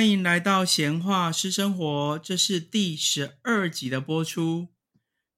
[0.00, 4.68] 欢迎来到闲话私生活，这是第十二集的播出。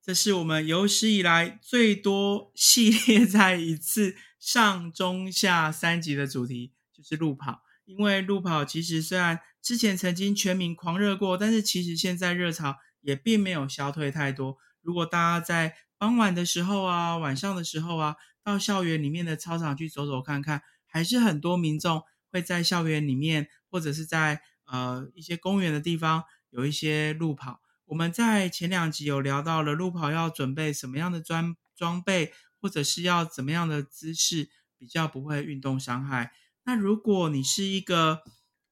[0.00, 7.62] 这是我们有史以来最多系列在一次上中下三集的主题，就是路跑。
[7.86, 14.58] 因为路跑其实虽然之前曾经全民狂热过，但是其实现在热潮也并没有消退太多。
[14.80, 23.48] 如果大家在傍晚的时候啊，晚上的时候啊，到校园里面的操场去走走看看，还是很多民众会在校园里面。
[23.72, 36.32] 或者是在呃一些公园的地方有一些路跑，我们在前两集有聊到了路跑要准备什么样的装装备，或者是要怎么样的姿势比较不会运动伤害。
[36.64, 38.22] 那如果你是一个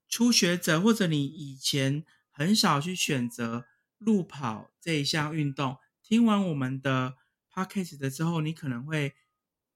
[0.09, 3.67] 初学者，或者你以前很少去选择
[3.99, 7.17] 路跑这一项运动，听完我们的
[7.53, 9.15] podcast 的之后，你可能会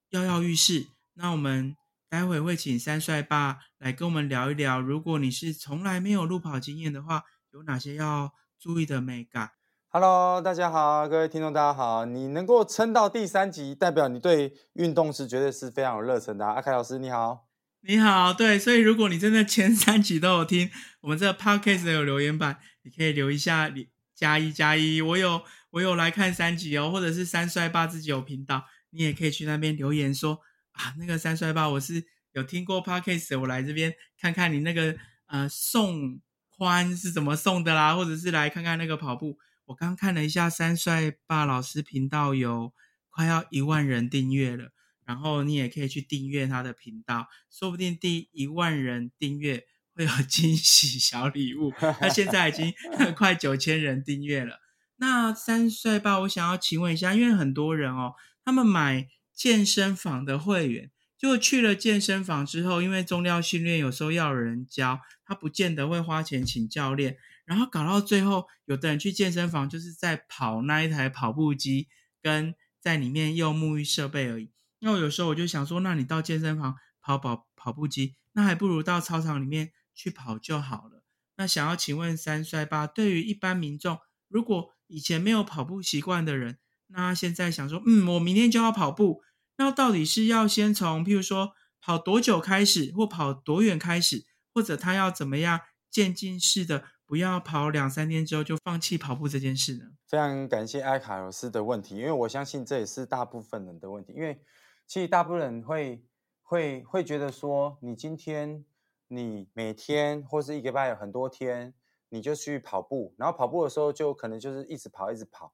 [0.08, 0.88] 跃跃欲试。
[1.12, 1.76] 那我们。
[2.14, 9.50] 待会会请三帅爸来跟我们聊一聊，如果你是从来没有路跑经验的话，有哪些要注意的美感
[9.88, 16.46] ？Hello，大家好，各位听众大家好，你能够撑到第三集，代表你对运动是绝对是非常有热忱的。
[16.46, 17.48] 阿凯老师你好，
[17.80, 30.38] 你好，对，所以如果你真的前三集都有听，我们这个 podcast 有留言板，你可以留一下，你加一加一，我有我有来看三集哦，或者是三帅爸自己有频道，你也可以去那边留言说。
[30.74, 39.38] 啊，那个三帅爸，我是有听过 podcast，我来这边看看你那个呃送宽是怎么送的啦，或者是来看看那个跑步。
[39.66, 42.72] 我刚看了一下三帅爸老师频道有
[43.08, 44.72] 快要一万人订阅了，
[45.04, 49.64] 然后你也可以去订阅他的频道，说不定第一万人订阅
[49.94, 51.72] 会有惊喜小礼物。
[52.00, 52.74] 他现在已经
[53.16, 54.58] 快九千人订阅了。
[54.96, 58.14] 那三帅爸，我想要请问一下，因为很多人哦，
[58.44, 59.08] 他们买。
[59.34, 71.88] 健身房的会员，就去了健身房之后，因为重量训练有时候要人教，他不见得会花钱请教练，然后搞到最后，有的人去健身房就是在跑那一台跑步机，
[72.22, 74.52] 跟在里面用沐浴设备而已。
[74.80, 81.02] 那我有时候我就想说，那你到健身房跑跑跑步机，那还不如到操场里面去跑就好了。
[81.36, 86.58] 那想要请问三衰八，对于一般民众，如果以前没有跑步习惯的人，
[86.96, 89.20] 那现在想说，嗯，我明天就要跑步，
[89.58, 94.24] 那到底是要先从，譬如说跑多久开始，或跑多远开始，
[94.54, 95.60] 或者他要怎么样
[95.90, 99.86] 渐进式的，不要跑两三天之后就放弃跑步这件事呢？
[100.08, 104.40] 非常感谢艾卡罗斯的问题，因为我相信这也是大部分人的问题，因为
[104.86, 106.04] 其实大部分人会
[106.42, 108.64] 会会觉得说，你今天
[109.08, 111.74] 你每天或是一个拜有很多天，
[112.10, 115.52] 你就去跑步，然后跑步的时候就可能就是一直跑一直跑。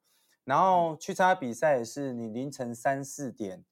[0.51, 3.65] 然后去参加比赛也是你凌晨三四点，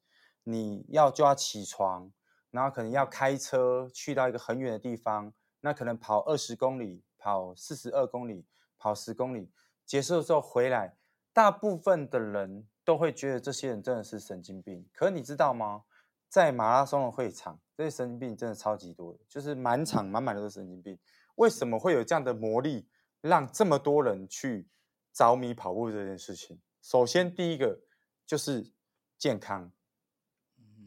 [0.44, 2.12] 你要就要起床，
[2.52, 8.46] 然后可能要开车去到一个很远的地方，那可能跑二十公里，跑四十二公里，
[8.78, 9.50] 跑十公里，
[9.84, 10.96] 结束之后回来，
[11.32, 14.88] 大部分的人都会觉得这些人真的是神经病。
[14.92, 15.82] 可你知道吗？
[16.28, 20.96] 在马拉松的会场，这些神经病真的超级多，就是满场满满的都是神经病。
[21.34, 22.88] 为什么会有这样的魔力，
[23.20, 24.68] 让这么多人去
[25.12, 26.60] 着迷跑步这件事情？
[26.90, 27.78] 首先，第一个
[28.24, 28.72] 就是
[29.18, 29.70] 健康，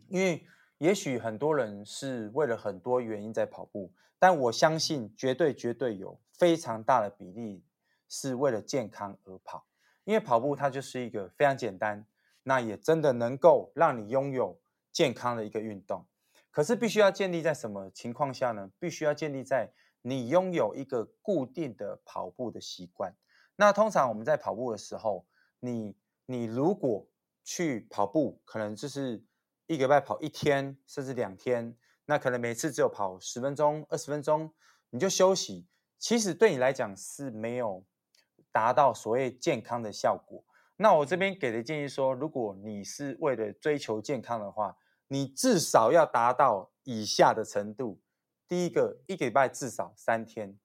[0.09, 0.43] 因为
[0.79, 7.63] 也许很多人是为了很多原因在跑步，但我相信绝对绝对有非常大的比例
[8.09, 9.67] 是为了健康而跑。
[10.03, 12.07] 因为跑步它就是一个非常简单，
[12.41, 14.59] 那也真的能够让你拥有
[14.91, 16.07] 健康的一个运动。
[16.49, 18.71] 可是必须要建立在什么情况下呢？
[18.79, 23.15] 必须要建立在你拥有一个固定的跑步的习惯。
[23.55, 25.27] 那通常我们在跑步的时候，
[25.61, 25.95] 你
[26.25, 27.07] 你如果
[27.43, 29.23] 去跑步，可能就是
[29.67, 34.53] 一个礼拜跑一天，甚至两天，那可能每次只有跑十分钟、二十分钟，
[34.89, 35.67] 你就休息。
[35.97, 37.85] 其实对你来讲是没有
[38.51, 40.43] 达到所谓健康的效果。
[40.77, 44.75] 那我这边给的建议说，如果你是为了追求健康的话，
[45.07, 48.01] 你至少要达到以下的程度：
[48.47, 50.57] 第一个，一个礼拜至少三天，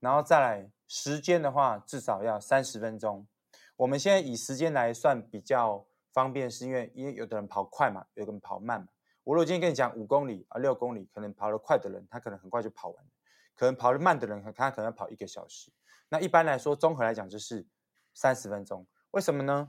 [0.00, 3.26] 然后再来时间的话，至少要三十分钟。
[3.76, 8.88] 我们现在以时间来算比较方便，是因为因为有的人跑快嘛，有的人跑慢嘛。
[9.24, 13.10] 我如果今天跟你讲五公里啊六公里，可能跑得快的人他可能很快就跑完了，
[13.54, 15.72] 可能跑得慢的人他可能要跑一个小时。
[16.08, 17.66] 那一般来说，综合来讲就是
[18.12, 18.86] 三十分钟。
[19.10, 19.68] 为什么呢？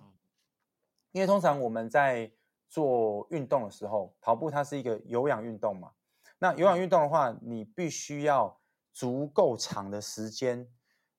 [1.11, 2.31] 因为通常我们在
[2.69, 5.93] 做运动的时候，跑步它是一个有氧运动嘛。
[6.37, 8.59] 那有氧运动的话，你必须要
[8.91, 10.69] 足够长的时间。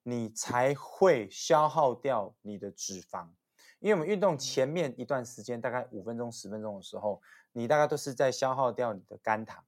[0.09, 3.27] 你才会消耗掉你的脂肪，
[3.79, 7.21] 因为我们运动前面一段时间，大概五分钟、十分钟的时候，
[7.51, 9.61] 你大概都是在消耗掉你的肝糖，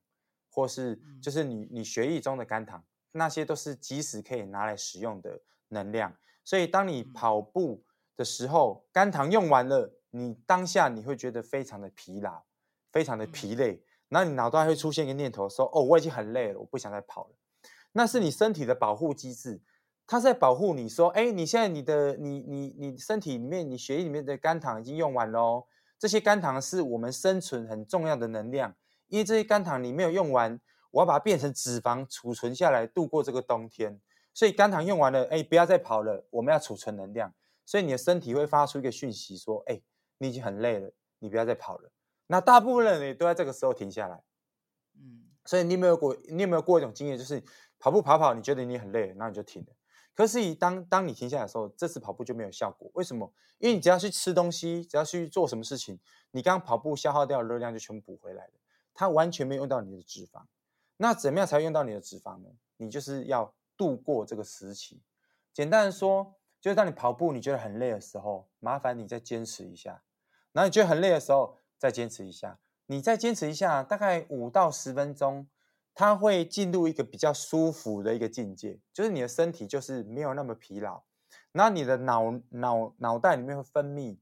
[0.50, 2.82] 或是就是你你血液中的肝糖，
[3.12, 6.16] 那些都是即时可以拿来使用的能量。
[6.46, 7.84] 所以当你跑步
[8.16, 12.44] 的时候，肝糖用完了，你当下你会觉得非常的疲劳，
[12.94, 17.36] 非常的疲累，然后你脑袋会出现一个念头说：“哦，我已经很累了，我不想再跑了。”
[17.92, 19.60] 那是你身体的保护机制，
[20.12, 25.68] 它在保护你说：“哎，你现在你的你你你身体里面，你血液里面的肝糖已经用完喽。
[26.00, 28.74] 这些肝糖是我们生存很重要的能量，
[29.06, 30.60] 因为这些肝糖你没有用完，
[30.90, 34.02] 我要把它变成脂肪储存下来，度过这个冬天。
[34.34, 37.32] 所以肝糖用完了，哎，不要再跑了，我们要储存能量。
[37.64, 39.80] 所以你的身体会发出一个讯息说：哎，
[40.18, 41.92] 你已经很累了，你不要再跑了。
[42.26, 44.24] 那大部分人也都在这个时候停下来。
[44.96, 46.18] 嗯，所以你有没有过？
[46.30, 47.44] 你有没有过一种经验，就是？
[47.82, 49.74] 跑步跑跑，你觉得你很累，那你就停了。
[50.14, 52.92] 可是当当你停下来的时候，这次跑步就没有效果。
[52.94, 53.32] 为什么？
[53.58, 56.00] 因为你只要去吃东西，只要去做什么事情，
[56.32, 58.54] 你刚刚跑步消耗掉的热量就全部补回来了。
[58.94, 60.44] 它完全没有用到你的脂肪。
[60.98, 62.50] 那怎么样才用到你的脂肪呢？
[62.76, 65.02] 你就是要度过这个时期。
[65.54, 70.04] 简单的说，就是当你跑步你觉得很累的时候，麻烦你再坚持一下。
[70.52, 72.60] 然后你觉得很累的时候，再坚持一下。
[72.88, 75.48] 你再坚持一下，大概五到十分钟。
[76.00, 81.04] 它会进入一个比较舒服的一个境界，就是你的身体就是没有那么疲劳，
[81.52, 84.18] 然后你的脑脑脑袋里面会分泌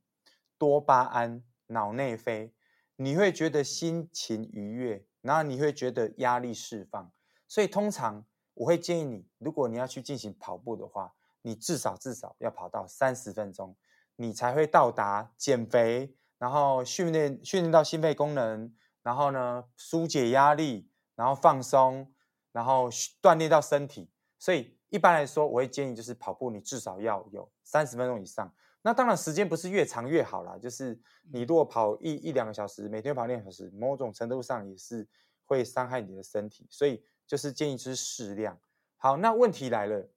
[0.58, 2.52] 多巴胺，脑内啡，
[2.96, 7.12] 你会觉得心情愉悦，然后你会觉得压力释放。
[7.48, 8.26] 所以通常
[8.56, 11.14] 我会建议你，如果你要去进行跑步的话，
[11.44, 13.78] 你至少至少要跑到三十分钟，
[14.16, 18.74] 你才会到达减肥，然后训练训练到心肺功能，
[19.04, 20.90] 然后呢疏解压力。
[21.18, 22.10] 然后放松，
[22.52, 22.90] 然后
[23.22, 28.54] 锻炼到身体，所以一般来说，我会建议就是跑步，你至少要有三十分钟以上。
[28.84, 30.98] 那当然时间不是越长越好啦，就是
[31.34, 35.06] 你如果跑一一两个小时，每天跑两小时，某种程度上也是
[35.44, 38.58] 会伤害你的身体，所以就是建议就是适量。
[38.98, 40.08] 好，那问题来了，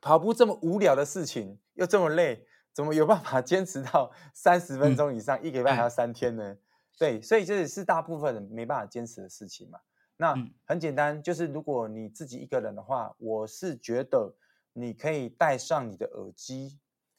[0.00, 5.38] 跑步这么无聊的事情又这么累，怎么有办法坚持到 三十分钟以上？
[5.42, 6.56] 一个礼拜还要三天呢？
[6.98, 9.78] 对，所以这也是大部分人没办法坚持的事情嘛。
[10.18, 10.34] 那
[10.66, 14.34] 很简单，就是如果你自己一个人的话，我是觉得
[14.72, 16.78] 你可以戴上你的耳机，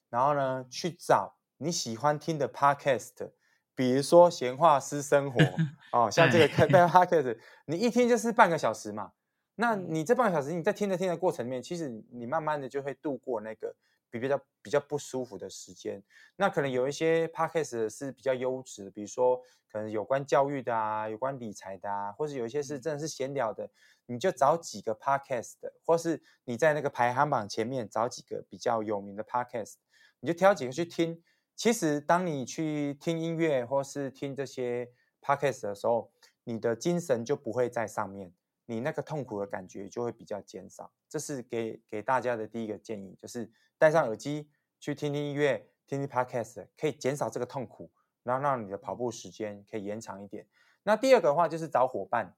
[0.09, 3.31] 然后呢去找你喜欢听的 podcast，
[3.73, 5.39] 比如说闲话私生活
[5.91, 9.13] 哦，像这个 podcast，你一听就是半个小时嘛。
[9.55, 13.75] 那你这半个小时你在听着听的过程里面，其实你慢慢的就会度过那个。
[14.09, 16.03] 比比较比较不舒服的时间，
[16.35, 19.41] 那可能有一些 podcast 是比较优质的，比如说
[19.71, 23.69] 可能有关教育的啊，有关理财的啊，或者有一些是真的是闲聊的，
[24.07, 29.75] 你就找几个 podcast，或是你在那个排行榜前面找几个比较有名的 podcast，
[30.19, 31.23] 你就挑几个去听。
[31.55, 34.91] 其实当你去听音乐或是听这些
[35.21, 36.11] podcast 的时候，
[36.45, 38.33] 你的精神就不会在上面，
[38.65, 40.91] 你那个痛苦的感觉就会比较减少。
[41.07, 43.51] 这是给给大家的第一个建议，就是。
[43.79, 44.49] 戴上耳机
[44.79, 47.89] 去听听音乐，听听 podcast，可以减少这个痛苦，
[48.21, 50.45] 然后让你的跑步时间可以延长一点。
[50.83, 52.35] 那第二个的话就是找伙伴，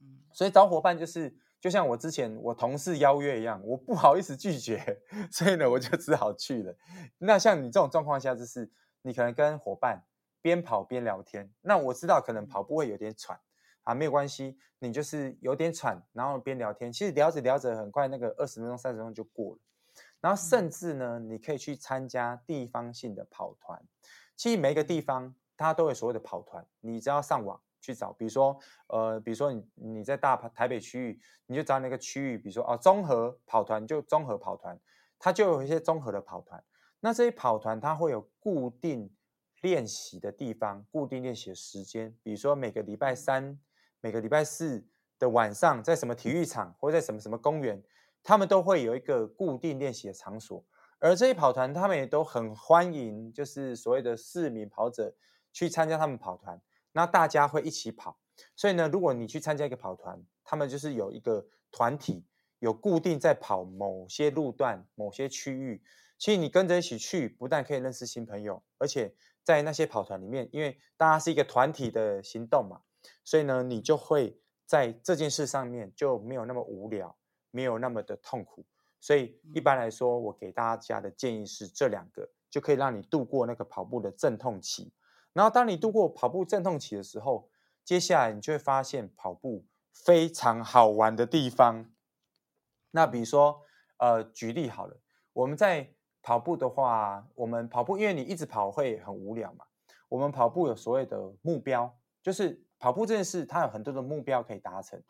[0.00, 6.74] 嗯，所以找伙伴就是就像我之前我同事邀约一样，我不好意思拒绝， 所以呢我就只好去了。
[7.18, 8.70] 那像你这种状况下，就是
[9.02, 10.04] 你可能跟伙伴
[10.40, 11.52] 边跑边聊天。
[11.60, 13.38] 那我知道可能跑步会有点喘
[13.82, 19.60] 啊，没有关系，你就是有点喘，然后边聊天，其实聊着聊着，很快那个二十分钟、三十分钟就过了。
[20.20, 23.82] 然后甚至呢，你可以去参加地方性的跑团。
[24.36, 28.58] 其实每一个地方它都有所谓的跑团，你只要上网去找，比如说
[28.88, 34.78] 呃，比如说你你在大台北区域，你就找那个区域，比如说哦，综合跑团就综合跑团，
[35.18, 36.62] 它就有一些综合的跑团。
[37.00, 39.10] 那这些跑团它会有固定
[39.62, 43.58] 练习的地方，固定练习的时间，比如说每个礼拜三、
[44.00, 44.86] 每个礼拜四
[45.18, 47.82] 的晚上，在什么体育场或在什么什么公园。
[48.22, 50.64] 他们都会有一个固定练习的场所，
[50.98, 55.14] 而这些跑团他们也都很欢迎，就是所谓的市民跑者
[55.52, 56.60] 去参加他们跑团。
[56.92, 58.18] 那大家会一起跑，
[58.56, 62.26] 所以呢，如果你去参加一个跑团，他们就是有一个团体，
[62.58, 65.82] 有固定在跑某些路段、某些区域。
[66.18, 72.82] 其实你跟着一起去，不但可以认识新朋友，而且在那些跑团里面，因为大家是一个团体的行动嘛，
[73.24, 77.16] 所以呢，你就会在这件事上面就没有那么无聊。
[77.50, 78.64] 没有那么的痛苦，
[79.00, 84.92] 所以一般来说，我给大家的建议是这两个就可以让你度过那个跑步的阵痛期。
[85.32, 87.48] 然后，当你度过跑步阵痛期的时候，
[87.84, 91.90] 接下来你就会发现跑步非常好玩的地方。
[92.90, 93.62] 那比如说，
[93.98, 95.00] 呃，举例好了，
[95.32, 99.64] 我们在跑步的话，我们跑步，因为你一直跑会很无聊嘛。
[100.08, 105.02] 我们跑步有所谓的目标，就是跑步这件事，它有很多的目标可以达成，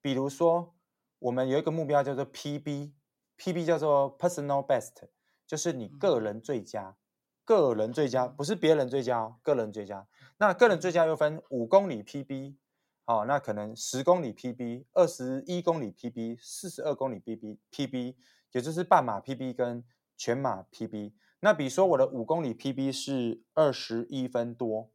[0.00, 0.74] 比如说。
[1.20, 5.08] 我们有一个目标叫做 PB，PB 叫做 Personal Best，
[5.46, 6.96] 就是你个人最佳，
[7.44, 10.08] 个人最佳不是别人最佳哦，个人最佳。
[10.38, 12.56] 那个人最佳又分五公里 PB，
[13.04, 18.16] 好，那可能十公里 PB、二十一公里 PB、四十二公里 PB，PB
[18.52, 19.84] 也就是半马 PB 跟
[20.16, 21.12] 全马 PB。
[21.40, 24.90] 那比如说我的五公里 PB 是二十一分多，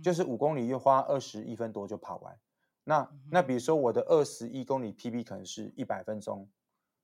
[0.00, 2.38] 就是五公里又花二十一分多就跑完。
[2.88, 6.48] 那那比如说我的二十一公里 PB 可能是一百分钟，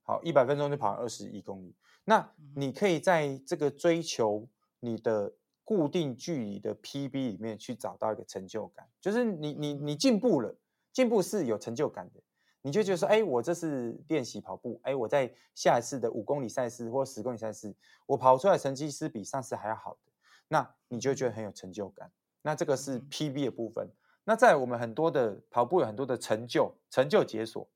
[0.03, 1.75] 好，一百分钟就跑二十一公里。
[2.05, 4.49] 那你可以在这个追求
[4.79, 5.35] 你的
[5.65, 10.57] 固定距离的 PB 里面去找到一个成就感，就是你你你进步了，
[10.93, 12.23] 进步是有成就感的。
[12.63, 17.75] 你就觉得说，哎，我这次练习跑步，哎，我在下一次的五公里赛事或十公里赛事，
[18.07, 20.13] 我跑出来成绩是比上次还要好的，
[20.47, 22.13] 那你就觉得很有成就感。
[22.41, 23.91] 那这个是 PB 的部分。
[24.25, 27.69] 那在我们很多的跑步有很多的成就，成就解锁。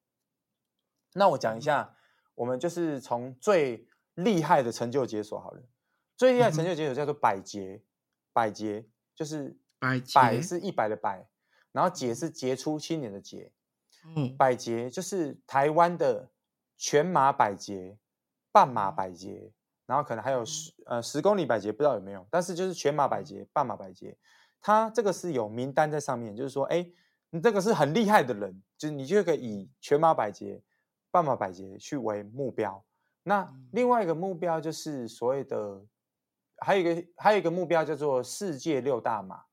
[1.14, 1.96] 那我讲一下，
[2.34, 5.62] 我们就是从最厉害的成就解锁好了。
[6.16, 7.82] 最厉害成就解锁叫做百捷，
[8.32, 11.26] 百捷就是百百是一百的百，
[11.72, 13.52] 然后捷是杰出青年的杰。
[14.14, 16.30] 嗯，百捷就是台湾的
[16.76, 17.98] 全马百捷、
[18.52, 19.52] 半马百捷，
[19.84, 24.16] 然后可能还有十呃十公里百捷，不知道有没有，但是就是全马百捷、半马百捷。
[24.66, 26.84] 他这个是有名单在上面，就是说，哎，
[27.30, 30.60] 你这个是很厉害的人，就是你就可以以全马百捷、
[31.12, 32.84] 半马百捷去为目标。
[33.22, 35.86] 那另外一个目标就是所谓的，
[36.56, 39.44] 还有一个还有一个目标叫做世界六大马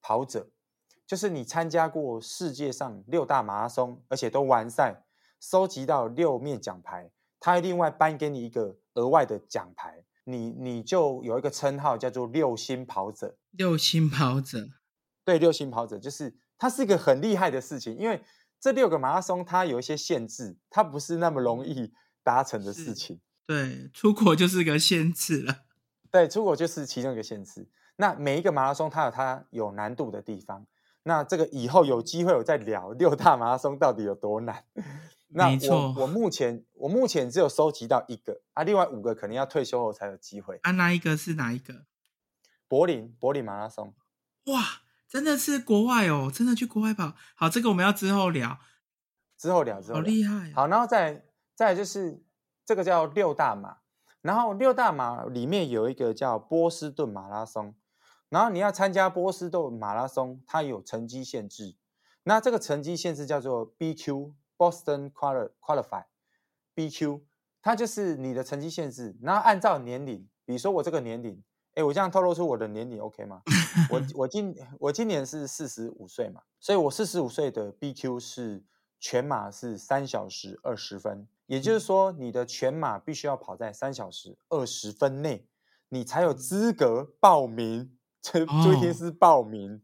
[0.00, 0.48] 跑者，
[1.06, 5.04] 就是你参加过世界上六大马拉松，而且都完赛，
[5.40, 10.02] 收集到六面奖牌，他会另外颁给你一个额外的奖牌。
[10.24, 14.68] 你你就有一个称号叫做六星跑者，六星跑者，
[15.24, 18.22] 对，六星跑者就是它是一个很厉害的事情，因为
[18.60, 23.20] 这六个马拉松它有一些限制，它不是那么容易达成的事情。
[23.46, 25.64] 对，出国就是个限制了。
[26.10, 27.68] 对，出国就是其中一个限制。
[27.96, 30.66] 那每一个马拉松它有它有难度的地方，
[31.02, 34.64] 那这个以后有机会我再聊六大马拉松到底有多难。
[35.34, 40.58] 那我我目前我目前只有收集到一个啊，另外五个可能要退休后才有机会。
[40.64, 41.86] 啊，哪一个是哪一个？
[42.66, 43.94] 柏林柏林马拉松。
[44.46, 47.14] 哇，真的是国外哦，真的去国外跑。
[47.36, 48.58] 好，这个我们要之后聊，
[49.38, 49.94] 之后聊之后。
[49.94, 50.50] 好厉害。
[50.54, 51.24] 好，然后再
[51.54, 52.20] 再就是
[52.64, 53.76] 这个叫六大马，
[54.20, 57.76] 然后六大马里面有一个叫波士顿马拉松，
[58.28, 61.76] 然后你要参加波士顿马拉松，它有成绩限制，
[62.24, 64.34] 那这个成绩限制叫做 BQ。
[64.58, 66.04] Boston Qualify
[66.74, 67.20] BQ，
[67.60, 69.16] 它就是你的成绩限制。
[69.22, 71.42] 然后按照年龄，比如说我这个年龄，
[71.74, 73.42] 哎，我这样透露出我的年龄 OK 吗？
[73.90, 78.62] 我 我今我今年是四十五岁嘛，所以我四十五岁的 BQ 是
[79.00, 85.46] 全马是三小时二十分，也就是说你的全马必须要跑在三小时二十分内，
[85.88, 87.96] 你才有资格报名。
[88.20, 89.82] 这注意听是报名，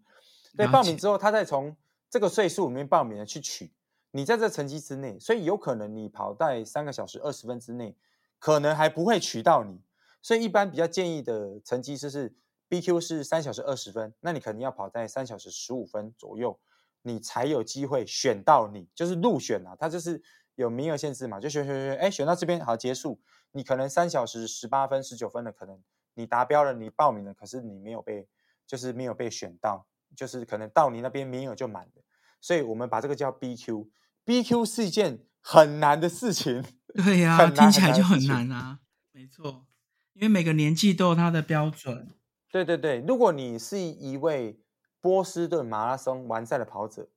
[0.56, 1.76] 对，报名之后他再从
[2.08, 3.72] 这个岁数里面报名的去取。
[4.18, 7.96] 你在这成绩之内，所以有可能你跑在三个小时二十分之内，
[8.40, 9.80] 可能还不会取到你。
[10.20, 12.34] 所以一般比较建议的成绩就是
[12.68, 16.58] BQ 是三小时二十分，那你肯定要跑在三小时十五分左右，
[17.02, 19.76] 你才有机会选到你，就是入选啊。
[19.78, 20.20] 它就是
[20.56, 23.20] 有名额限制嘛，就选选选，哎，选到这边好结束。
[23.52, 25.80] 你可能三小时十八分、十九分的，可能
[26.14, 28.26] 你达标了，你报名了，可是你没有被，
[28.66, 32.02] 就是没有被选到，就是可能到你那边名额就满了。
[32.40, 33.88] 所以我们把这个叫 BQ
[34.28, 36.62] BQ，BQ 是一件很难的事情。
[36.94, 38.80] 对呀，听起来就很难啊。
[39.12, 39.64] 没错，
[40.12, 42.10] 因为每个年纪都有它的标准。
[42.50, 44.60] 对对对，如果你是一位
[45.00, 47.08] 波士顿马拉松完赛的跑者，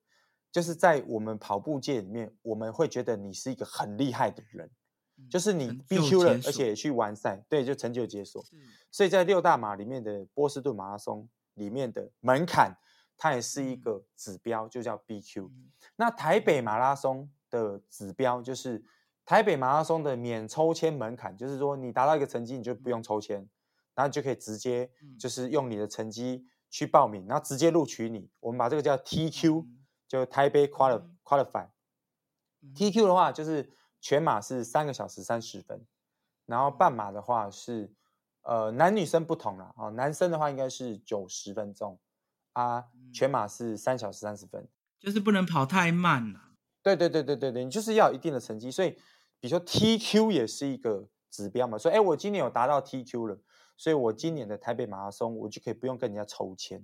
[0.51, 4.70] 就是在我们跑步界里面，我们会觉得你是一个很厉害的人，
[5.30, 8.44] 就是你 BQ 了，而且去完赛，对，就成就解锁。
[8.89, 12.77] 所以在六大马里面的波士顿马拉松里面的门槛。
[13.24, 15.48] 它也是一个指标，就叫 BQ。
[15.96, 18.84] 那台北马拉松的指标就是
[19.24, 23.48] 台北马拉松的免抽签门槛，就是说你达到一个成绩，你就不用抽签，
[23.94, 28.28] 然后就可以直接就是用你的成绩去报名，然后直接录取你。
[28.40, 29.68] 我们把这个叫 TQ，
[30.08, 31.70] 就台北 Qualify。
[32.74, 35.86] TQ 的话就是全马是三个小时三十分，
[36.48, 37.94] 然后半马的话是
[38.42, 42.00] 呃男女生不同了啊，男生的话应该是九十分钟。
[42.54, 44.68] 啊，全马是三小时三十分，
[45.00, 46.39] 就是不能跑太慢了。
[46.84, 48.72] 对对对对对对，你就是要一定的成绩。
[48.72, 48.91] 所以，
[49.39, 51.77] 比如说 TQ 也是一个指标嘛。
[51.77, 53.39] 所以，哎，我今年有达到 TQ 了，
[53.77, 56.84] 所以我今年的台北马拉松我就可以不用跟人家抽签。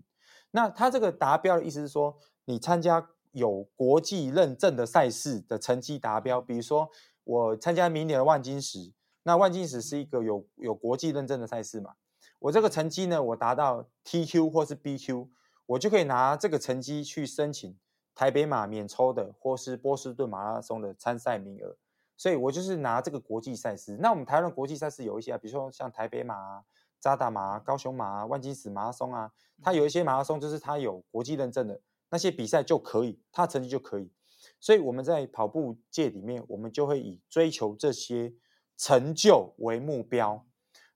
[0.51, 6.89] 那他这个达标的意思是说，你参加有国际认证的赛事的成绩达标，比如说
[7.23, 8.93] 我参加明年的万金石，
[9.23, 11.95] 那万金石是一个有有国际认证的赛事嘛，
[12.39, 15.27] 我这个成绩呢，我达到 TQ 或是 BQ，
[15.67, 17.77] 我就可以拿这个成绩去申请
[18.15, 21.77] 台北马免抽的，或是波士顿马拉松的参赛名额。
[22.17, 23.95] 所以我就是拿这个国际赛事。
[24.01, 26.63] 那我们台湾国际赛事有一些啊，比如说像台北马、啊
[26.99, 29.31] 扎达马、高雄马、万金石马拉松啊，
[29.61, 34.11] 它有一些马拉松就是它有国际认证的那些比赛就可以，它成绩就可以。
[34.59, 38.33] 所以我们在跑步界里面，我们就会以追求这些
[38.75, 40.47] 成就为目标，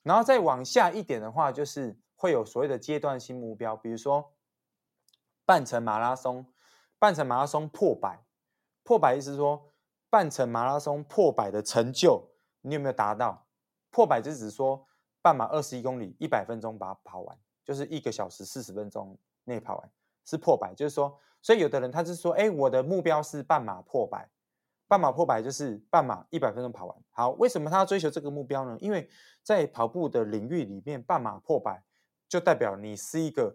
[0.01, 4.33] 然后再往下一点的话，就是会有所谓的阶段性目标，比如说
[5.51, 6.45] 半程马拉松，
[6.97, 8.23] 半程马拉松破百，
[8.83, 9.73] 破百意思说。
[10.09, 12.29] 半程马拉松破百的成就，
[12.61, 13.45] 你有没有达到？
[13.89, 14.87] 破百就只说
[15.21, 19.91] 半马二十一公里，一百分钟把它跑完，就是一个小时四十分钟内跑完，
[20.23, 20.73] 是破百。
[20.73, 24.29] 就是说，所以有的人他是说，哎，我的目标是半马破百，
[24.87, 26.97] 半马破百就是半马一百分钟跑完。
[27.09, 28.77] 好，为什么他要追求这个目标呢？
[28.79, 29.09] 因为
[29.43, 31.83] 在跑步的领域里面，半马破百
[32.29, 33.53] 就代表你是一个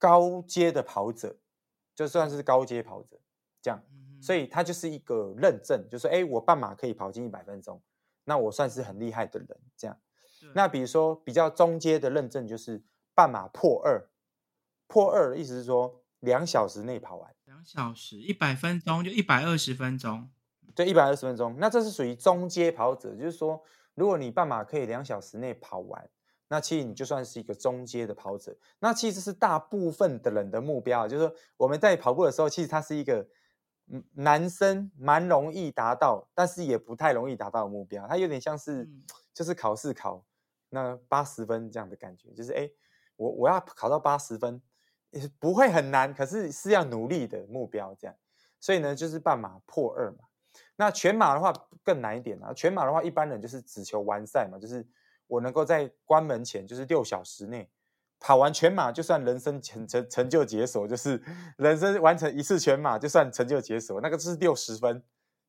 [0.00, 1.36] 高阶的跑者，
[1.94, 3.16] 就算是高阶跑者，
[3.62, 3.80] 这样。
[4.20, 7.80] 所以它就是一个认证，就是哎，我半马可以跑进一百分钟，
[8.24, 9.48] 那我算是很厉害的人。
[9.76, 9.96] 这样，
[10.54, 12.82] 那比如说比较中阶的认证就是
[13.14, 14.10] 半马破二，
[14.86, 17.34] 破二的意思是说两小时内跑完。
[17.44, 20.28] 两小时一百分钟就一百二十分钟，
[20.74, 21.56] 对，一百二十分钟。
[21.58, 23.62] 那这是属于中阶跑者，就是说
[23.94, 26.10] 如果你半马可以两小时内跑完，
[26.50, 28.54] 那其实你就算是一个中阶的跑者。
[28.78, 33.26] 那其实是大部分的人的目标，就是说我们在跑步的时候，其实它是一个。
[34.14, 38.06] 男生蛮容易达到，但是也不太容易达到的目标。
[38.06, 38.88] 它有点像是，
[39.34, 40.24] 就是考试考
[40.68, 42.70] 那八十分这样的感觉，就是哎，
[43.16, 44.62] 我我要考到八十分，
[45.40, 48.14] 不会很难，可是是要努力的目标这样。
[48.60, 50.18] 所以呢，就是半马破二嘛。
[50.76, 52.52] 那全马的话更难一点啊。
[52.54, 54.86] 全马的话，一般人就是只求完赛嘛，就是
[55.30, 57.70] 我能够在关门前，就是六小时内。
[58.22, 61.22] 跑完全马就算人生成成成就解锁，就是
[61.56, 65.02] 人生完成一次全马就算成就解锁，那个是六十分，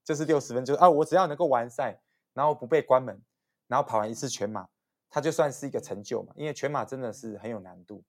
[0.06, 2.00] 就是六十分，就是啊，我只要能够完赛，
[2.34, 3.22] 然后不被关门，
[3.67, 4.65] 然后跑完一次全马，
[5.10, 6.32] 它就算是一个成就嘛。
[6.38, 8.02] 因为全马真的是很有难度。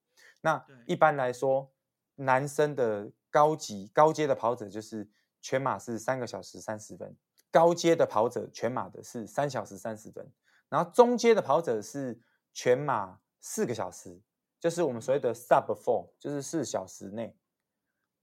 [0.42, 1.68] 那一般来说，
[2.14, 5.08] 男生的高级高阶的跑者就是
[5.40, 7.16] 全马是三个小时三十分，
[7.50, 10.24] 高阶的跑者全马的是三小时三十分，
[10.72, 12.18] 然后中阶的跑者是
[12.54, 14.18] 全马四个小时。
[14.58, 17.36] 就是我们所谓的 sub four，就是四小时内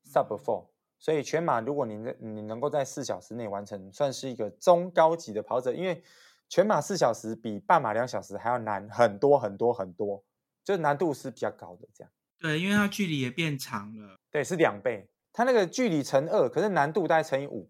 [0.05, 6.01] sub four，所以全马如果你你能够在四小时内完成，算是一个中高级的跑者，因为
[6.47, 10.23] 全马四小时比半马两小时还要难很多很多很多，
[10.63, 12.13] 就是难度是比较高的这样。
[12.39, 14.15] 对，因为它距离也变长了。
[14.31, 17.69] 对，是两倍，它那个距离乘二，可是难度大概乘以五，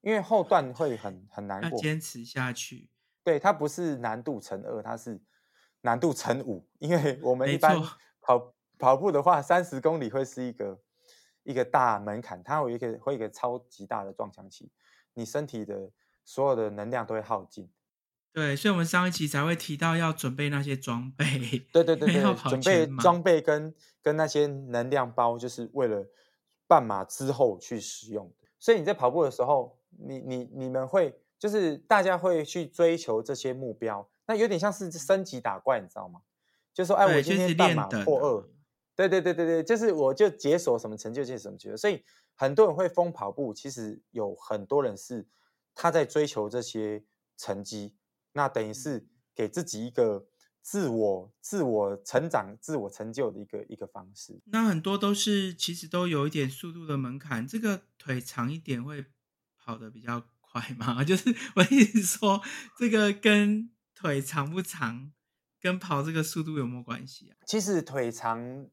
[0.00, 1.78] 因为后段会很很难过。
[1.78, 2.88] 坚持下去。
[3.30, 5.20] 对，它不是难度乘二，它是。
[5.82, 7.74] 难度乘五，因为我们一般
[8.20, 10.78] 跑跑步的话，三十公里会是一个
[11.42, 14.70] 一个大门槛，它有一个会一个超级大的撞墙期，
[15.14, 15.90] 你身体的
[16.22, 17.66] 所有的能量都会耗尽。
[18.30, 21.24] 对，所以我们上一期才会提到要准备那些装备。
[21.72, 26.06] 对对对对，准备装备跟跟那些能量包，就是为了
[26.66, 28.48] 半马之后去使用的。
[28.58, 34.08] 所以你在跑步的时候，你你你们会就是大家会去追求这些目标。
[34.26, 36.20] 那有点像是升级打怪，你知道吗？
[36.72, 38.48] 就说，哎，我今天半马破二，
[38.94, 41.76] 对对对对对，就是我就解锁什么成就，解锁什么成就。
[41.76, 42.04] 所以
[42.36, 45.26] 很多人会疯跑步，其实有很多人是
[45.74, 47.02] 他在追求这些
[47.36, 47.96] 成绩，
[48.34, 50.26] 那等于是给自己一个
[50.62, 54.40] 自我、自我成长、自我成就的一个一个方式。
[54.44, 59.06] 那很多都是其实都有一点速度的门槛，这个腿长一点会
[59.58, 60.22] 跑得比较
[60.52, 61.02] 快吗？
[61.04, 62.42] 就是我一直说，
[62.78, 65.12] 这个跟腿长不长，
[65.60, 67.36] 跟跑这个速度有没有关系啊？
[67.46, 68.66] 其实腿长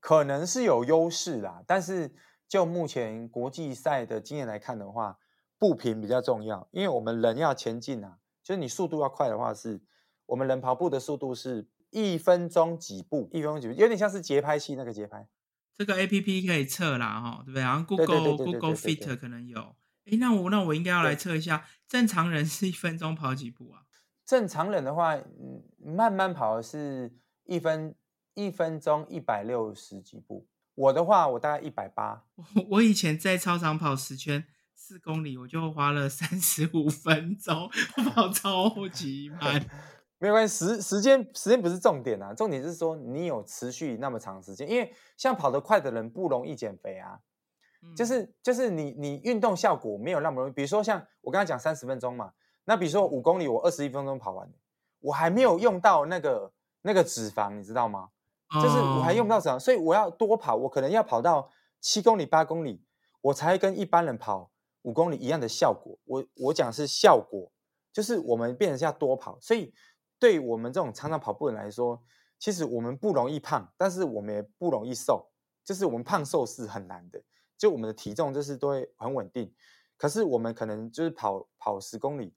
[0.00, 2.14] 可能是有优势啦，但是
[2.48, 5.18] 就目前国际赛的经验来看的话，
[5.58, 9.80] 步频比较重要，因为我们人要前进啊，就是你速度要快的话，是
[10.26, 15.28] 我们人跑步的速度是一分钟几步，一分钟几步，有点像是节拍器那个节拍。
[15.76, 17.62] 这个 A P P 可以测啦，哈，对不对？
[17.62, 19.76] 然后 Google Google Fit 可能有。
[20.06, 23.82] 哎，那我那我应该要来测一下，正常人是一分钟跑几步啊？
[24.24, 27.12] 正常人的话，嗯，慢慢跑是
[27.44, 27.94] 一分
[28.34, 30.46] 一分钟一百六十几步。
[30.74, 32.24] 我的话，我大概一百八。
[32.70, 37.68] 我以前在操场跑十圈四公里，我就花了三十五分钟，
[38.14, 39.66] 跑超级慢。
[40.18, 44.68] 没有关系，时时间时间不是重点啊，重点是说你有持续那么长时间。
[44.70, 47.18] 因为像跑得快的人不容易减肥啊，
[47.96, 50.52] 就是就是你你运动效果没有那么容易。
[50.52, 52.32] 比如说像我刚才讲三十分钟嘛，
[52.64, 54.52] 那比如说五公里我二十一分钟跑完，
[55.00, 58.10] 我还没有用到那个那个脂肪，你知道吗？
[58.62, 62.84] 就是我还用不到脂肪，所以我要多跑，我可能要跑到七公里八公里，
[63.20, 64.50] 我才跟一般人跑
[64.82, 65.98] 五公里一样的效果。
[66.04, 67.50] 我我讲是效果，
[67.92, 69.72] 就是我们变成要多跑，所以
[70.18, 72.02] 对我们这种常常跑步人来说。
[72.38, 75.30] 其实我们不容易胖，但是我们也不容易瘦，
[75.62, 77.22] 就是我们胖瘦是很难的。
[77.60, 79.52] 就我们的体重就是都会很稳定，
[79.98, 82.32] 可是我们可能就是跑跑十公里，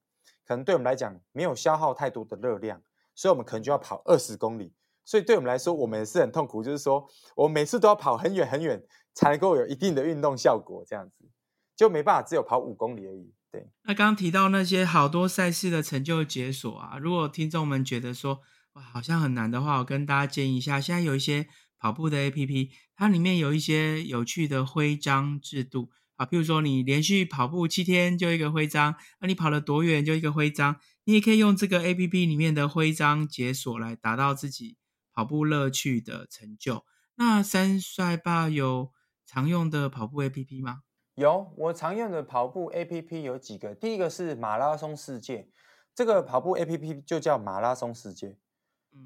[0.46, 2.82] 可能对我们来讲没有消耗太多的热量，
[3.16, 4.74] 所以我们可能就要跑二十公里。
[5.06, 7.08] 所以对我们来说，我们也是很痛苦，就是说
[7.38, 8.84] 我每次都要跑很远很远，
[9.14, 11.30] 才能够有一定的运动效果，这样子
[11.74, 13.34] 就没办法只有跑五公里而已。
[13.50, 18.42] 对，那刚刚提到那些好多赛事的成就解锁啊，如果听众们觉得说。
[18.74, 21.48] 哇，好像很难的话，我跟大家建议一下，现在有一些
[21.84, 34.78] 跑步的 A P P，它里面有一些有趣的徽章制度啊，譬如说你连续跑步七天就一个徽章，那你跑了多远就一个徽章，你也可以用这个 A P P 里面的徽章解锁来达到自己
[35.14, 36.86] 跑步乐趣的成就。
[37.16, 38.94] 那三帅爸有
[39.26, 40.84] 常用的跑步 A P P 吗？
[41.16, 45.50] 有，我常用的跑步 A P P 有几个，第一个是马拉松世界，
[45.94, 48.38] 这个跑步 A P P 就叫马拉松世界。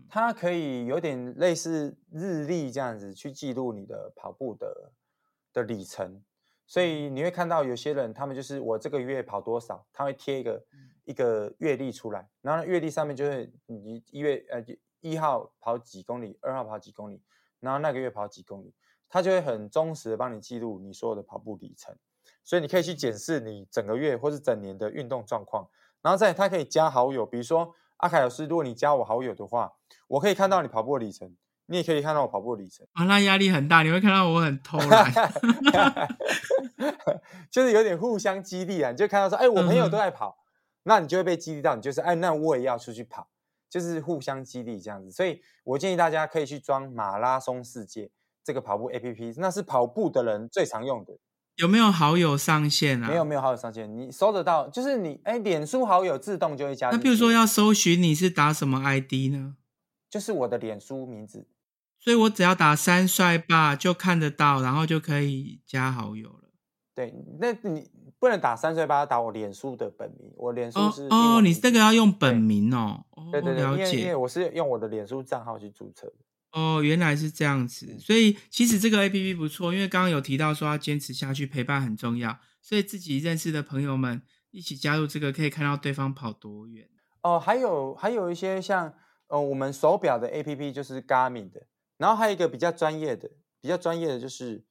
[0.10, 4.92] 它可以有点类似日历这样子去记录你的跑步的
[5.54, 6.24] 的里程，
[6.66, 7.10] 所以。
[7.10, 10.66] 你会看到有些人他们就是我这个月跑多少，他会贴一个
[11.06, 14.64] 一个月历出来，然后月历上面就会你一月呃
[15.02, 17.22] 一号跑几公里，二号跑几公里，
[17.60, 18.74] 然后那个月跑几公里，
[19.10, 21.96] 他就会很忠实的帮你记录你所有的跑步里程，
[22.44, 25.70] 所以你可以去检视你整个月或是整年的运动状况，
[26.02, 27.74] 然后再它可以加好友，比如说。
[27.98, 29.74] 阿凯老师，如果你加我好友的话，
[30.08, 32.86] 我可以看到你跑步的里程，你也可以看到我跑步的里程。
[32.94, 35.12] 啊，那压力很大，你会看到我很偷懒，
[37.50, 38.92] 就是有点互相激励啊。
[38.92, 40.38] 你就看到说，哎，我朋友都在跑，
[40.84, 43.28] 那你就会被激励到，你就是，哎，那我也要出去跑，
[43.70, 45.12] 就是互相激励这样子。
[45.12, 48.12] 所以我建议大家可以去装马拉松世界
[48.44, 51.18] 这个跑步 APP，那是跑步的人最常用的。
[51.58, 53.08] 有没有好友上线啊？
[53.08, 53.96] 没有，没有好友上线。
[53.98, 56.90] 你搜得到，就是你哎，脸书好友自动就会加。
[56.92, 59.56] 那比如说要搜寻你是打什么 ID 呢？
[60.10, 61.48] 就是我的脸书名字。
[62.00, 66.50] 所以我只要打三帅爸就看得到，然后就可以加好友了。
[66.94, 67.90] 对，那你
[68.20, 70.32] 不能打三帅爸，打我脸书的本名。
[70.38, 73.04] 我脸书是哦，你这个要用本名哦。
[73.32, 74.02] 对对对，了解。
[74.02, 76.14] 因为我是用我的脸书账号去注册的。
[76.52, 86.90] 哦，原来是这样子，所以其实这个 A P P 不错，因为刚刚有提到说要坚持下去，陪伴很重要，所以自己认识的朋友们一起加入这个，可以看到对方跑多远。
[87.22, 88.92] 哦，还有还有一些像
[89.28, 93.30] 呃我们手表的 A P P 就是 Garmin 的，然后还有一个比较专业的，
[93.62, 94.66] 比较专业的就是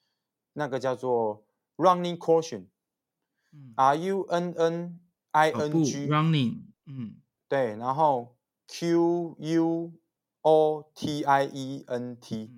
[0.55, 7.17] 那个叫做 Running Caution，R U N N I N G Running，嗯，
[7.49, 8.37] 对，然后
[8.67, 9.93] Q U。
[10.49, 12.53] O T I E N T，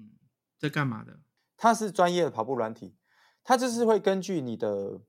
[0.59, 1.21] 在干嘛的？
[1.57, 2.95] 它是专业的跑步软体，
[3.43, 5.01] 它就是会根据你的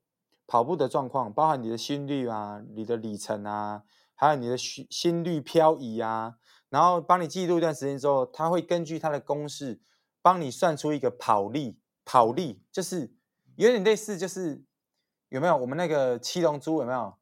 [0.47, 3.83] 跑步的状况，包含你的心率啊、你的里程啊，
[4.15, 6.35] 还有你的心心率漂移啊，
[6.69, 9.81] 然后帮你记录一段时间之后，它会根据它的公式
[10.21, 11.81] 帮你算出一个跑力。
[12.05, 13.13] 跑力就是
[13.55, 14.63] 有点类似，就是
[15.27, 17.18] 有没有我们那个七龙珠有没有？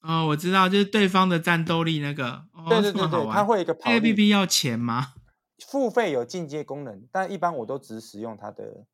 [0.00, 2.44] 哦，我知道，就是对方的战斗力那个。
[2.68, 5.14] 对对对对，它会一个跑 A P P 要钱吗？
[5.66, 8.86] 付费有进阶功能，但一般我都只使用它的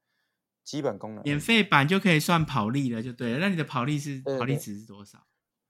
[0.65, 1.23] 基本功能。
[1.25, 3.39] 免费版就可以算跑力了，就对了。
[3.39, 5.27] 那你的跑力是跑力值是多少？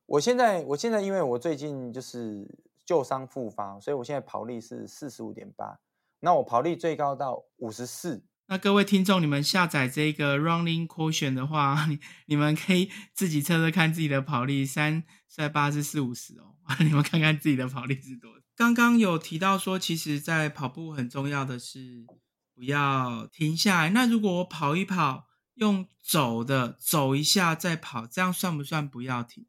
[0.06, 2.46] 我现在我现在因为我最近就是
[2.84, 5.80] 旧伤复发，所以我现在跑力是四十五点八。
[6.20, 8.24] 那我跑力最高到五十四。
[8.46, 18.40] 那各位听众，你们下载这个 Running Quotient 的话， 你你们可以自己测测看自己的跑力，三在八是四五十哦， 你们看看自己的跑力是多少。
[18.54, 22.06] 刚刚有提到说，其实，在跑步很重要的是
[22.54, 23.90] 不要停下来。
[23.90, 29.46] 那如果我跑一跑，用走的走一下再跑，这样算不算不要停？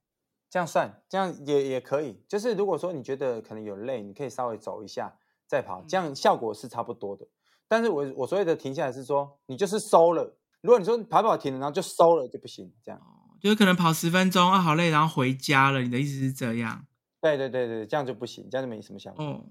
[0.49, 2.23] 这样算，这样也也可以。
[2.29, 7.27] 就是如果说你觉得可能有累，你可以稍微走一下再跑，这样效果是差不多的。
[7.67, 10.37] 但是我我所谓的停下来是说，你就是收了。
[10.61, 12.99] 如果你说跑跑停了，然后就收了就不行，这样
[13.39, 15.81] 就是可能跑十分钟啊，好累，然后回家了。
[15.81, 16.87] 你的意思是这样？
[17.21, 19.23] 对对对对，这样就不行，这样就没什么效果。
[19.23, 19.45] 哦，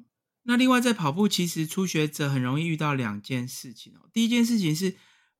[0.45, 4.09] 那另外在跑步，其实初学者很容易遇到两件事情哦。
[4.13, 4.97] 第一件事情是，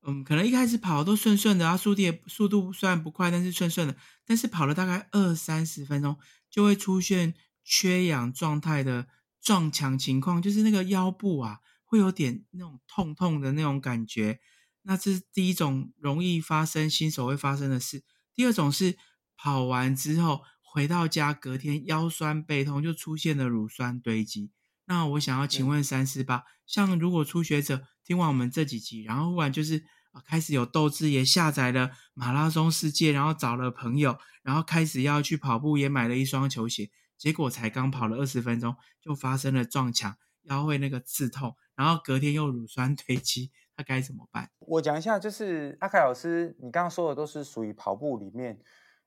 [0.07, 3.97] 嗯，可能一开始跑都顺顺的啊，速度速度虽然不快，但是顺顺的。
[4.27, 6.17] 但是跑了大概二三十分钟，
[6.49, 7.35] 就会出现
[7.65, 9.07] 缺氧状态的
[9.41, 11.61] 撞墙情况，就是那个腰部啊。
[11.95, 14.41] 会有点那种痛痛的那种感觉，
[14.83, 18.03] 那这是第一种容易发生新手会发生的事。
[18.35, 18.99] 第二种是
[19.37, 24.51] 跑完之后回到家，隔天腰酸背痛，就出现了乳酸堆积。
[24.87, 44.51] 那我想要请问三四八，像如果初学者听完我们这几集，然后忽然就是啊开始有斗志，也下载了马拉松世界，然后找了朋友，然后开始要去跑步，也买了一双球鞋，结果才刚跑了二十分钟，就发生了撞墙，腰会那个刺痛，然后隔天又乳酸堆积，他该怎么办？
[44.61, 48.61] 我讲一下，就是阿凯老师，你刚刚说的都是属于跑步里面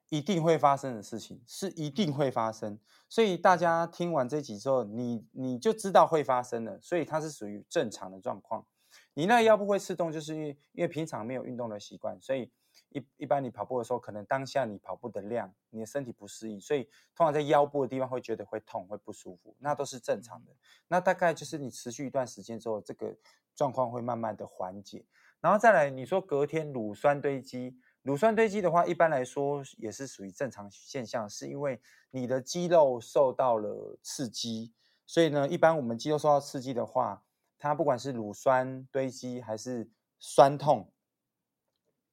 [0.09, 2.79] 一定会发生的事情，是一定会发生。
[3.09, 8.65] 所以大家听完这集之后，你你就知道会发生了，所以它是属于正常的状况。
[9.13, 12.51] 你那腰部会刺痛，就是因为因为平常没有运动的习惯，所以
[12.97, 16.83] 一一般你跑步的时候，可能当下你跑步的量，你的身体不适应，所以
[17.15, 20.51] 通常在腰部的地方会觉得会痛，会不舒服，那都是正常的。
[20.87, 23.15] 那大概就是你持续一段时间之后，这个
[23.55, 25.05] 状况会慢慢的缓解。
[25.39, 27.77] 然后再来，你说隔天乳酸堆积。
[28.01, 31.79] 乳酸堆积的话，一般来说也是属于正常现象，是因为
[32.09, 34.73] 你的肌肉受到了刺激，
[35.05, 37.23] 所以呢，一般我们肌肉受到刺激的话，
[37.59, 40.89] 它不管是乳酸堆积还是酸痛，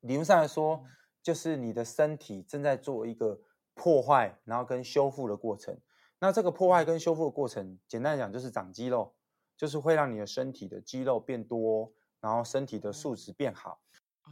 [0.05, 0.85] 理论上来说，
[1.23, 3.41] 就是你的身体正在做一个
[3.75, 5.79] 破坏，然后跟修复的过程。
[6.21, 9.15] 那这个破坏跟修复的过程，简单讲就是长肌肉，
[9.57, 13.81] 就是会让你的身体的肌肉变多，然后身体的素质变好。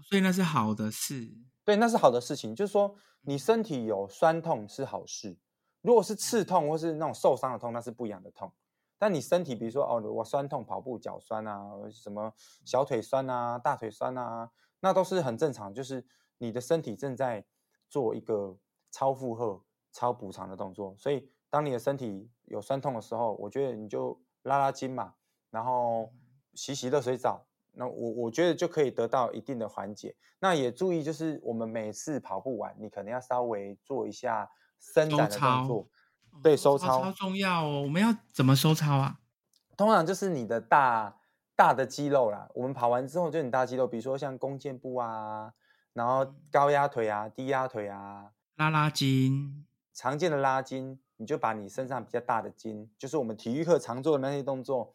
[0.04, 1.32] 所以那是好的事。
[1.64, 2.54] 对，那是好的事情。
[2.54, 5.38] 就是说，你身体有酸痛是好事。
[5.80, 8.52] 如果是刺痛或是那种受伤的痛，那是不一样的痛。
[8.98, 12.32] 但你身体，比如说哦，我酸痛，跑步脚酸啊，什么
[12.64, 14.50] 小腿酸啊，大腿酸啊，
[14.82, 15.72] 那都是很正常。
[15.72, 16.04] 就是
[16.36, 17.42] 你的身体正在
[17.88, 18.58] 做一个
[18.90, 20.94] 超负荷、超补偿的动作。
[20.98, 25.14] 所以，当你的身体有酸痛的时候，我觉得你就拉拉筋嘛，
[25.50, 26.12] 然后
[26.52, 27.46] 洗洗热水澡。
[27.74, 30.14] 那我我觉得就可以得到一定的缓解。
[30.40, 35.88] 那也注意，就是我们每次跑步完，你可能要稍微做一下伸展的动作，
[36.42, 37.82] 对，收操超重要哦。
[37.82, 39.20] 我们要怎么收操啊？
[39.74, 41.16] 通常就是你的大
[41.54, 42.48] 大的肌肉啦。
[42.54, 45.52] 我们跑完之后，就很大肌肉，比如说像弓箭步啊，
[45.92, 54.94] 然后高压腿啊、低压腿啊，拉拉筋，常见的拉筋，你就把你身上比较大的筋，就是我们体育课常做的那些动作。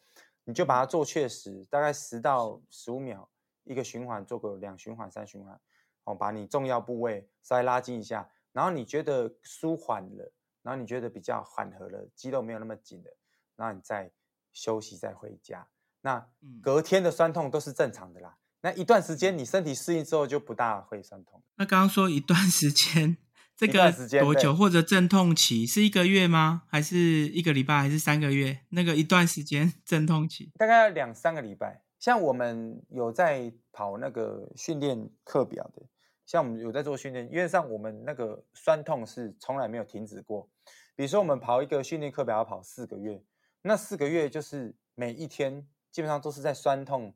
[0.50, 3.30] 你就把它做确实，大概十到十五秒
[3.66, 5.60] 一个循环，做个两循环、三循环，
[6.06, 13.12] 哦，把你重要部位稍微拉筋一下，然后你觉得舒缓了，然后你觉得比较缓和了，肌肉没有那么紧了，
[13.58, 14.10] 然后你再
[14.54, 15.68] 休息再回家。
[16.08, 16.26] 那
[16.62, 18.38] 隔天的酸痛都是正常的啦。
[18.62, 21.44] 那一段时间你身体适应之后就不大会酸痛。
[21.58, 23.18] 那刚刚说一段时间。
[23.60, 23.92] 这个
[24.22, 26.62] 多久或者阵痛期是一个月吗？
[26.68, 26.98] 还是
[27.30, 27.82] 一个礼拜？
[27.82, 28.60] 还是三个月？
[28.70, 31.82] 那个一段时间阵痛期大概要两三个礼拜。
[31.98, 35.82] 像我们有在跑那个训练课表的，
[36.24, 40.48] 像我们有在做训练，因为像我们那个酸痛是从来没有停止过。
[40.96, 43.24] 比如说我们跑一个训练课表要跑四个月，
[43.64, 45.66] 那四个月就是每一天
[45.98, 47.12] 基本上都是在酸痛、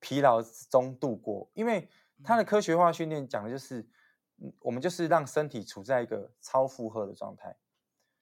[0.00, 1.86] 疲劳中度过，因为
[2.24, 3.86] 它的科学化训练讲的就是。
[4.60, 7.56] 我们就是让身体处在一个超负荷的状态，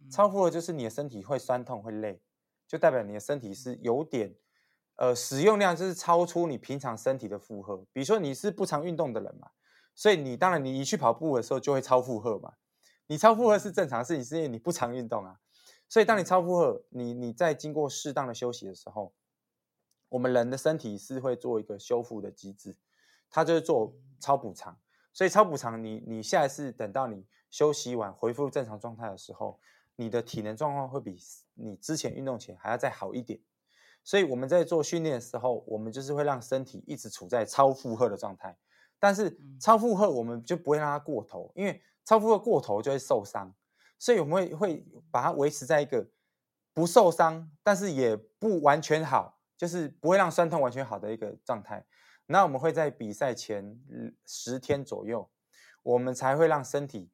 [0.09, 2.22] 超负荷就是你的身体会酸痛会累，
[2.68, 4.33] 就代表你的身体是有点，
[4.94, 7.78] 呃，使用量就是超出你平常身体的负荷。
[7.92, 9.50] 比如说你是不常运动的人嘛，
[9.92, 12.52] 所以你当然你一去跑步的时候就会超负荷嘛。
[13.09, 15.40] 你超负荷是正常事情，是因为你不常运动啊。
[15.88, 19.12] 所以当你超负荷，你你在经过适当的休息的时候，
[20.09, 22.77] 我们人的身体是会做一个修复的机制，
[23.31, 24.79] 它就是做超补偿。
[25.12, 29.61] 所以超补偿，你你下一次等到你休息完恢复正常状态的时候，
[29.97, 31.17] 你的体能状况会比
[31.55, 33.40] 你之前运动前还要再好一点。
[34.03, 38.59] 所以我们在做训练的时候，我们就是会让身体一直处在超负荷的状态。
[38.99, 43.55] 但是超负荷我们就不会让它过头，因为超负荷过头就会受伤。
[43.99, 46.07] 所以我们会会把它维持在一个
[46.73, 51.85] 不受伤，但是也不完全好，就是不会让酸痛完全好的一个状态。
[52.27, 53.79] 那我们会在比赛前
[54.25, 55.31] 十天左右，
[55.83, 57.11] 我们才会让身体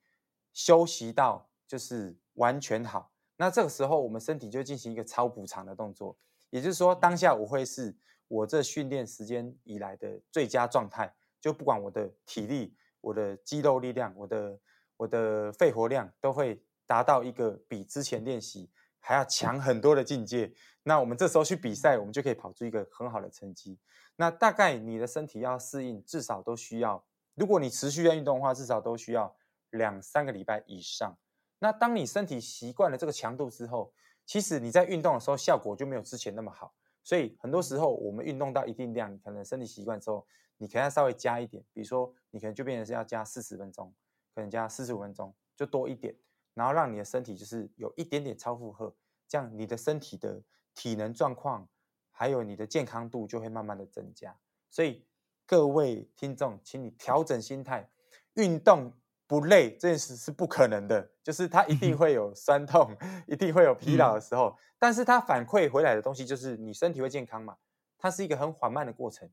[0.53, 3.13] 休息到就是完全好。
[3.37, 6.17] 那这个时候，我们身体就进行一个超补偿的动作，
[6.51, 7.97] 也就是说，当下我会是
[8.29, 14.61] 我这训练时间以来的最佳状态，就不管我的体力、我的肌肉力量、我的
[14.97, 20.53] 我的肺活量，都会达到一个比之前练习还要强很多的境界。
[20.85, 23.79] 那我们这时候去比赛，我们就可以跑出一个很好的成绩。
[24.17, 27.05] 那大概你的身体要适应，至少都需要。
[27.35, 29.35] 如果你持续在运动的话，至少都需要
[29.71, 31.19] 两三个礼拜以上。
[31.59, 33.93] 那当你身体习惯了这个强度之后，
[34.25, 36.75] 其实你在运动的时候效果就没有之前那么好。
[37.03, 40.27] 所以很多时候我们运动到一定量，可能身体习惯之后，
[40.59, 43.95] 你可能要稍微加一点，比如说你可能就变成是要加四十分钟，
[44.35, 46.15] 可能加四十五分钟，就多一点，
[46.55, 48.95] 然后让你的身体就是有一点点超负荷，
[49.29, 50.43] 这样你的身体的
[50.75, 51.69] 体能状况
[52.11, 54.37] 还有你的健康度就会慢慢的增加。
[54.71, 55.07] 所以
[55.47, 57.91] 各位听众，请你调整心态，
[58.35, 58.93] 运动
[59.27, 67.57] 不累这件事是不可能的，就是它一定会有酸痛，一定会有疲劳的时候，但是它反馈回来的东西就是你身体会健康嘛，
[67.99, 69.31] 它是一个很缓慢的过程。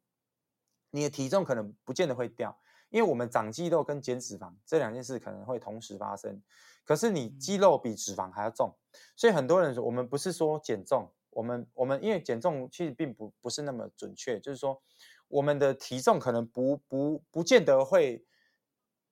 [0.91, 2.57] 你的体重可能不见得会掉，
[2.89, 6.41] 因为我们长肌肉跟减脂肪这两件事可能会同时发生。
[6.85, 8.73] 可是你肌肉比脂肪还要重，
[9.15, 14.81] 所以很多人说我们不是说减重，我们我们因为减重其实并不不是那么准确，就是说
[15.27, 18.25] 我们的体重可能不不不见得会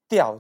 [0.07, 0.39] 掉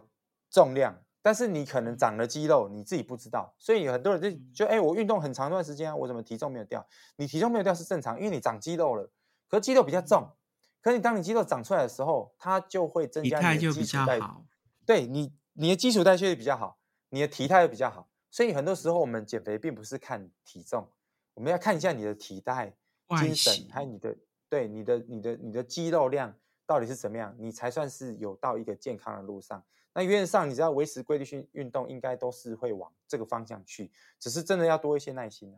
[0.49, 3.53] 重量，但是你可能长了肌肉，你自己不知道。
[3.59, 4.21] 所以很多人
[4.53, 6.87] 就就哎，我运动很长一段时间啊，我怎么体重没有掉？
[7.17, 9.11] 你体重没有掉是正常，因为你长肌肉了，
[9.49, 10.31] 可是肌肉比较重。
[10.85, 14.25] 可是当你肌肉长出来的时候，它就会增加你的基础代谢，
[14.85, 16.77] 对你你的基础代谢率比较好，
[17.09, 18.07] 你的体态也比较好。
[18.29, 20.87] 所以很多时候我们减肥并不是看体重，
[21.33, 22.71] 我们要看一下你的体态、
[23.19, 24.15] 精神，还有你的
[24.47, 26.31] 对你的你的你的肌肉量
[26.67, 29.65] 到底是怎么样，你才算是有到一个健康的路上。
[29.91, 35.57] 那原则上，你只要维持规律性运动，应该都是会往这个方向去，只是真的要多一些耐心啊。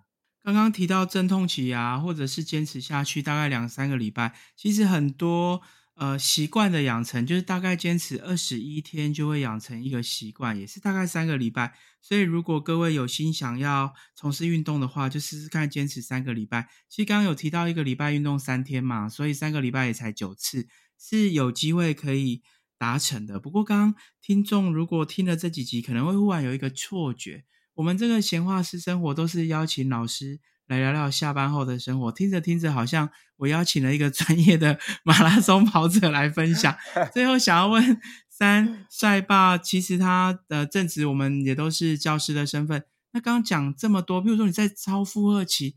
[0.54, 5.62] 刚刚提到阵痛期啊，或者是坚持下去大概两三个礼拜，其实很多
[5.96, 11.74] 呃习惯的养成，就是大概坚持二十一天就会养成一个习惯，也是大概三个礼拜。
[12.02, 16.70] 所以如果各位有心想要从事运动的话，就试试看坚持三个礼拜。
[16.88, 22.42] 其实刚刚有提到一个礼拜运动三天嘛，所以三个礼拜也才九次，是有机会可以
[22.78, 23.38] 达成的。
[23.38, 27.44] 不过刚刚听众如果听了这几集，可能会忽然有一个错觉。
[27.78, 36.76] 我们这个闲话私生活都是邀请老师来聊聊下班后的生活，听着听着，好像我邀请了一个 专业的马拉松跑者来分享。
[37.14, 42.84] 最后想要问 三帅爸，其实他的正职我们也都是教师的身份。
[43.12, 45.76] 那刚刚讲这么多，比如说你在超负荷期，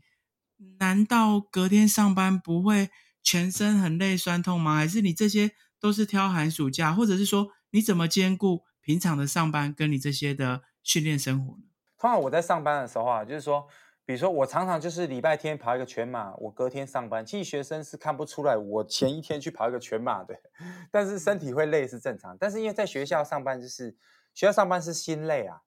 [0.79, 2.89] 难道隔天上班不会
[3.21, 4.75] 全身很累酸痛吗？
[4.75, 11.63] 还是你这些都是挑寒暑假，或者是说你怎么兼顾平常的上班跟你这些的训练生活呢？
[12.01, 13.63] 通常我在上班的时候啊，就是说，
[14.03, 17.23] 比如说我常常就是礼拜天跑一个全马，我隔天上班。
[17.23, 20.35] 其实学生是看不出来我前一天去跑一个全马的，
[20.89, 22.35] 但是身体会累是正常。
[22.39, 23.95] 但是因为在学校上班，就是
[24.33, 25.61] 学校上班是心累啊，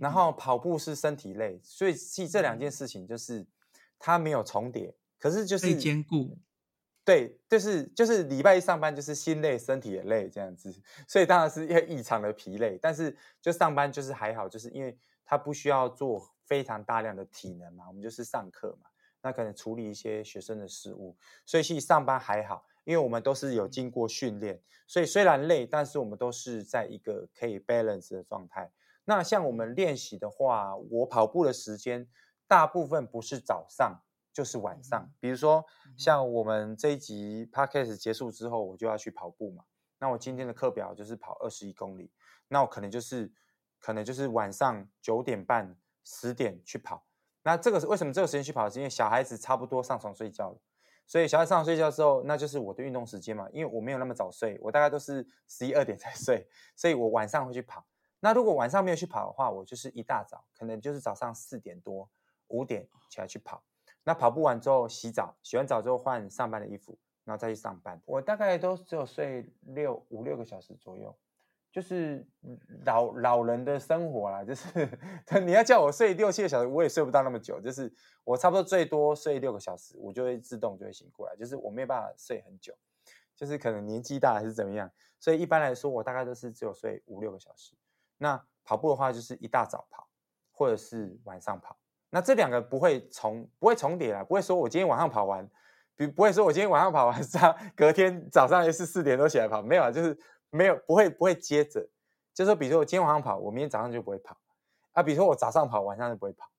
[0.00, 3.46] 然后跑步是身体累，所以其实这两件事情就是
[3.98, 6.38] 它没有重叠，可是就是兼顾。
[7.04, 10.74] 对，就是就是礼拜一上班就是心累，身体也累这样子，
[11.06, 12.78] 所以当然是因为异常的疲累。
[12.80, 14.98] 但是就上班就是还好，就是因为。
[15.30, 18.88] 他不需要做非常大量的体能嘛，我们就是上课嘛，
[19.20, 21.14] 那可能处理一些学生的事务，
[21.44, 28.72] 所以其实上班还好，因为我们都是有经过训练，所以虽然累，但是我们都是在一个可以 balance 的状态。
[29.04, 32.08] 那像我们练习的话，我跑步的时间
[32.46, 34.00] 大部分不是早上
[34.32, 35.62] 就是晚上，比如说
[35.94, 39.64] 像我们这一集 podcast 结束之后，我就要去跑步嘛，
[39.98, 42.10] 那我今天的课表就是跑二十一公里，
[42.48, 43.30] 那我可能就是。
[43.78, 47.04] 可能就是晚上九点半、十点去跑。
[47.42, 48.68] 那这个是为什么这个时间去跑？
[48.68, 50.58] 是因为小孩子差不多上床睡觉了，
[51.06, 53.48] 所以小孩上床睡觉之后，那就是我的运动时间嘛。
[53.52, 57.86] 因为我没有那么早睡，我大概都是十一二点才睡，所以我晚上会去跑。
[58.20, 62.10] 那如果晚上没有去跑的话，我就是一大早，可能就是早上四点多、
[62.48, 63.62] 五点起来去跑。
[64.04, 67.98] 那跑步完之后洗澡，洗完澡之后换上班的衣服，然后再去上班。
[68.04, 71.16] 我大概都只有睡六五六个小时左右。
[71.78, 72.26] 就是
[72.84, 74.68] 老老人的生活啦，就是
[75.46, 77.60] 你要叫我睡六七个小时，我也睡不到那么久。
[77.60, 77.92] 就是
[78.24, 81.36] 我差不多最多睡六个小时，我就会自动就会醒过来。
[81.36, 82.74] 就是我没有办法睡很久，
[83.36, 84.90] 就是可能年纪大还是怎么样。
[85.20, 87.76] 所以一般来说，我大概都是只有睡五六个小时。
[88.16, 90.08] 那跑步的话，就是一大早跑，
[90.50, 91.78] 或者是晚上跑。
[92.10, 95.48] 那这两个不会重不会重叠啦，不会说我今天晚上跑完，
[95.94, 97.20] 比不会说我今天晚上跑完
[97.76, 100.18] 隔天早上也是四点多起来跑，没有啊，就是。
[100.50, 101.88] 没有，不会，不会接着，
[102.34, 104.38] 就是说，比如说我今天晚上跑，我明天早上就不会跑
[104.92, 105.02] 啊。
[105.02, 106.50] 比如说我早上跑，晚上就不会跑，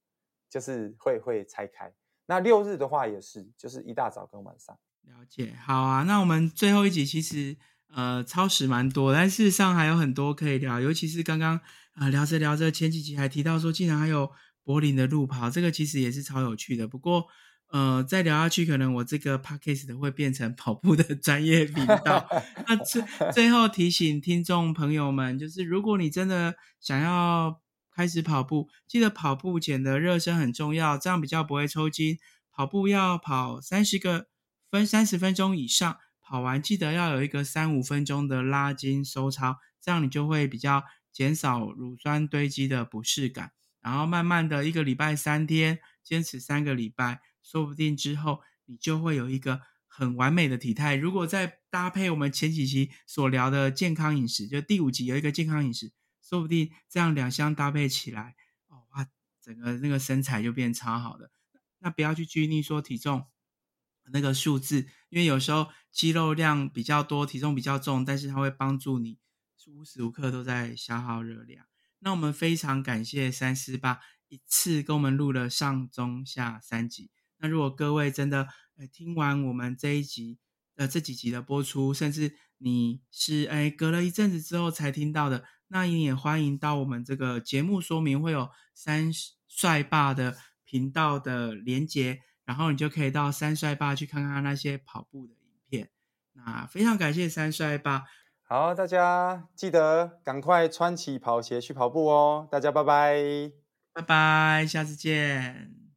[0.49, 1.91] 就是会会拆开。
[2.27, 4.77] 那六日的话也是，就是一大早跟晚上。
[5.03, 6.03] 了解，好啊。
[6.03, 7.57] 那我们最后一集其实
[7.93, 11.59] 呃超时蛮多，但事实上还有很多可以聊，尤其是刚刚
[11.93, 14.31] 啊聊着聊着，前几集还提到说，竟然还有
[14.63, 16.87] 柏林的路跑，这个其实也是超有趣的。
[16.87, 17.27] 不过。
[17.69, 22.27] 呃，再聊下去，可能我这个 podcast 的会变成跑步的专业频道。
[22.67, 27.61] 那最最后提醒听众朋友们，就是如果你真的想要
[27.93, 32.17] 开始跑步，记得跑步前的热身很重要，这样比较不会抽筋。
[32.51, 34.27] 跑步要跑三十个
[34.69, 35.97] 分三十分钟以上。
[36.21, 43.51] 跑完记得要有一个三五分钟的拉筋收操，这样你就会比较减少乳酸堆积的不适感。
[43.81, 50.95] 然后慢慢的一个礼拜三天，坚持三个礼拜，说不定之后你就会有一个很完美的体态。
[50.95, 58.35] 如果再搭配我们前几期所聊的健康饮食，就第五集有一个健康饮食，说不定这样两相搭配起来，
[58.67, 59.07] 哦哇，
[59.41, 61.31] 整个那个身材就变超好的。
[61.79, 63.27] 那不要去拘泥说体重
[64.11, 69.19] 那个数字，因为有时候肌肉量比较多，体重比较重，但是它会帮助你
[69.67, 71.65] 无时无刻都在消耗热量。
[71.99, 77.11] 那我们非常感谢三四八一次跟我们录了上中下三集。
[77.39, 80.37] 那如果各位真的呃听完我们这一集
[80.75, 89.11] 呃这几集的播出，甚至你是哎隔了一阵子之后才听到的，那你也欢迎到我们这个节目说明会有三
[89.47, 90.37] 帅爸的。
[90.71, 95.89] 频道的连接，然后你就可以到三帅爸去看看那些跑步的影片。
[96.33, 98.03] 那非常感谢三帅爸，
[98.43, 102.47] 好，大家记得赶快穿起跑鞋去跑步哦。
[102.51, 103.51] 大家拜拜，
[103.93, 105.88] 拜拜，下次见。